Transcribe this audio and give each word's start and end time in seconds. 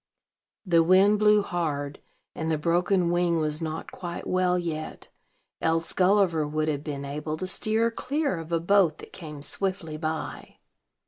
The 0.65 0.81
wind 0.81 1.19
blew 1.19 1.43
hard, 1.43 2.01
and 2.33 2.49
the 2.49 2.57
broken 2.57 3.11
wing 3.11 3.37
was 3.39 3.61
not 3.61 3.91
quite 3.91 4.25
well 4.25 4.57
yet, 4.57 5.09
else 5.61 5.93
Gulliver 5.93 6.47
would 6.47 6.67
have 6.69 6.83
been 6.83 7.05
able 7.05 7.37
to 7.37 7.45
steer 7.45 7.91
clear 7.91 8.39
of 8.39 8.51
a 8.51 8.59
boat 8.59 8.97
that 8.97 9.13
came 9.13 9.43
swiftly 9.43 9.97
by. 9.97 10.57